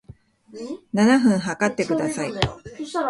[0.91, 2.31] 七分測ってください